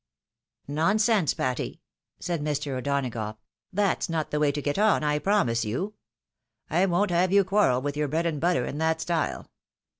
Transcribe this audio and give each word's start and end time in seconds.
"Nonsense, 0.67 1.31
Pfitty," 1.35 1.79
said 2.19 2.41
Mr. 2.41 2.75
O'Donagough," 2.75 3.37
iAai's 3.75 4.09
not 4.09 4.31
the 4.31 4.39
way 4.39 4.51
to 4.51 4.59
get 4.59 4.79
on, 4.79 5.03
I 5.03 5.19
promise 5.19 5.63
you. 5.63 5.93
I 6.71 6.87
won't 6.87 7.11
have 7.11 7.31
you 7.31 7.43
quarrel 7.43 7.83
with 7.83 7.95
your 7.95 8.07
bread 8.07 8.25
and 8.25 8.41
butter 8.41 8.65
in 8.65 8.79
that 8.79 8.99
style. 8.99 9.51